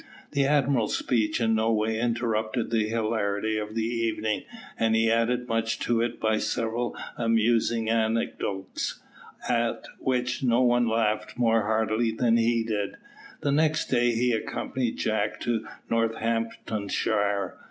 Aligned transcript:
The 0.31 0.45
Admiral's 0.45 0.97
speech 0.97 1.39
in 1.39 1.53
no 1.53 1.71
way 1.71 1.99
interrupted 1.99 2.71
the 2.71 2.89
hilarity 2.89 3.59
of 3.59 3.75
the 3.75 3.83
evening, 3.85 4.45
and 4.79 4.95
he 4.95 5.11
added 5.11 5.47
much 5.47 5.77
to 5.81 6.01
it 6.01 6.19
by 6.19 6.39
several 6.39 6.97
amusing 7.19 7.87
anecdotes, 7.87 8.99
at 9.47 9.85
which 9.99 10.41
no 10.41 10.61
one 10.63 10.87
laughed 10.87 11.37
more 11.37 11.61
heartily 11.61 12.09
than 12.09 12.37
he 12.37 12.63
did. 12.63 12.97
The 13.41 13.51
next 13.51 13.89
day 13.89 14.13
he 14.13 14.31
accompanied 14.31 14.97
Jack 14.97 15.39
to 15.41 15.67
Northamptonshire. 15.87 17.59